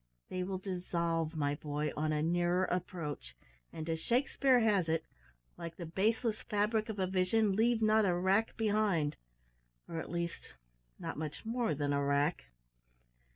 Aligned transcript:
They 0.29 0.41
will 0.41 0.57
dissolve, 0.57 1.35
my 1.35 1.53
boy, 1.53 1.91
on 1.95 2.11
a 2.11 2.23
nearer 2.23 2.65
approach, 2.65 3.35
and, 3.71 3.87
as 3.87 3.99
Shakespeare 3.99 4.59
has 4.61 4.89
it, 4.89 5.05
`like 5.59 5.75
the 5.75 5.85
baseless 5.85 6.37
fabric 6.41 6.89
of 6.89 6.97
a 6.97 7.05
vision, 7.05 7.55
leave 7.55 7.83
not 7.83 8.03
a 8.05 8.15
wrack 8.15 8.57
behind,' 8.57 9.15
or, 9.87 9.99
at 9.99 10.09
least, 10.09 10.55
not 10.97 11.19
much 11.19 11.45
more 11.45 11.75
than 11.75 11.93
a 11.93 12.03
wrack." 12.03 12.45